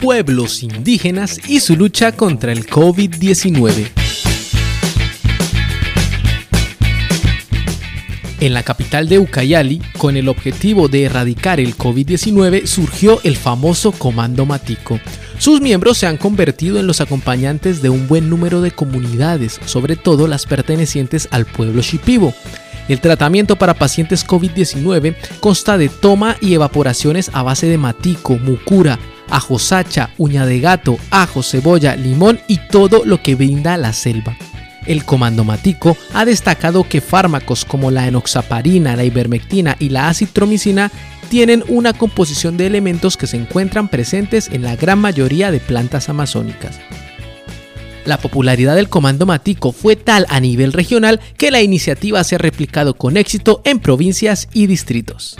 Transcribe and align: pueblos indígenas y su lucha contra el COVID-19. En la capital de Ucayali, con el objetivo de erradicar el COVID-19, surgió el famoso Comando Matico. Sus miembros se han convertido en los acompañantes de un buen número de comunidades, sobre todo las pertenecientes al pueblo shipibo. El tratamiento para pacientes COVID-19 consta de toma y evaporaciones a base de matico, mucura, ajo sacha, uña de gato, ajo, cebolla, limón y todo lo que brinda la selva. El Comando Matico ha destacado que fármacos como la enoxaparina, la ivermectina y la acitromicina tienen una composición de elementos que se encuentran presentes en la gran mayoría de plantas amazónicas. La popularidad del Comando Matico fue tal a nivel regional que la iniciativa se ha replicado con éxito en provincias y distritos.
pueblos 0.00 0.62
indígenas 0.62 1.38
y 1.46 1.60
su 1.60 1.76
lucha 1.76 2.12
contra 2.12 2.52
el 2.52 2.66
COVID-19. 2.66 3.90
En 8.40 8.54
la 8.54 8.62
capital 8.62 9.10
de 9.10 9.18
Ucayali, 9.18 9.82
con 9.98 10.16
el 10.16 10.28
objetivo 10.30 10.88
de 10.88 11.04
erradicar 11.04 11.60
el 11.60 11.76
COVID-19, 11.76 12.64
surgió 12.64 13.20
el 13.22 13.36
famoso 13.36 13.92
Comando 13.92 14.46
Matico. 14.46 14.98
Sus 15.38 15.60
miembros 15.60 15.98
se 15.98 16.06
han 16.06 16.16
convertido 16.16 16.80
en 16.80 16.86
los 16.86 17.02
acompañantes 17.02 17.82
de 17.82 17.90
un 17.90 18.08
buen 18.08 18.30
número 18.30 18.62
de 18.62 18.70
comunidades, 18.70 19.60
sobre 19.66 19.96
todo 19.96 20.26
las 20.26 20.46
pertenecientes 20.46 21.28
al 21.30 21.44
pueblo 21.44 21.82
shipibo. 21.82 22.32
El 22.88 23.00
tratamiento 23.00 23.56
para 23.56 23.74
pacientes 23.74 24.26
COVID-19 24.26 25.14
consta 25.40 25.76
de 25.76 25.90
toma 25.90 26.36
y 26.40 26.54
evaporaciones 26.54 27.30
a 27.34 27.42
base 27.42 27.66
de 27.66 27.78
matico, 27.78 28.38
mucura, 28.38 28.98
ajo 29.30 29.58
sacha, 29.58 30.10
uña 30.18 30.46
de 30.46 30.60
gato, 30.60 30.98
ajo, 31.10 31.42
cebolla, 31.42 31.96
limón 31.96 32.40
y 32.48 32.58
todo 32.58 33.04
lo 33.04 33.22
que 33.22 33.34
brinda 33.34 33.76
la 33.76 33.92
selva. 33.92 34.36
El 34.86 35.04
Comando 35.04 35.44
Matico 35.44 35.96
ha 36.14 36.24
destacado 36.24 36.84
que 36.84 37.00
fármacos 37.00 37.64
como 37.64 37.90
la 37.90 38.08
enoxaparina, 38.08 38.96
la 38.96 39.04
ivermectina 39.04 39.76
y 39.78 39.90
la 39.90 40.08
acitromicina 40.08 40.90
tienen 41.28 41.62
una 41.68 41.92
composición 41.92 42.56
de 42.56 42.66
elementos 42.66 43.16
que 43.16 43.26
se 43.26 43.36
encuentran 43.36 43.88
presentes 43.88 44.48
en 44.48 44.62
la 44.62 44.76
gran 44.76 44.98
mayoría 44.98 45.50
de 45.50 45.60
plantas 45.60 46.08
amazónicas. 46.08 46.80
La 48.04 48.18
popularidad 48.18 48.74
del 48.74 48.88
Comando 48.88 49.26
Matico 49.26 49.72
fue 49.72 49.94
tal 49.94 50.26
a 50.28 50.40
nivel 50.40 50.72
regional 50.72 51.20
que 51.36 51.50
la 51.50 51.60
iniciativa 51.60 52.24
se 52.24 52.34
ha 52.34 52.38
replicado 52.38 52.94
con 52.94 53.16
éxito 53.16 53.60
en 53.64 53.78
provincias 53.78 54.48
y 54.52 54.66
distritos. 54.66 55.36